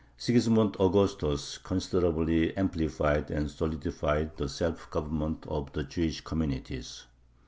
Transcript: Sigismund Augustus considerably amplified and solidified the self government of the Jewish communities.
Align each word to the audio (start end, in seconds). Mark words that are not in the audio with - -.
Sigismund 0.17 0.77
Augustus 0.79 1.59
considerably 1.59 2.57
amplified 2.57 3.29
and 3.29 3.51
solidified 3.51 4.35
the 4.35 4.49
self 4.49 4.89
government 4.89 5.45
of 5.47 5.71
the 5.73 5.83
Jewish 5.83 6.21
communities. 6.21 7.05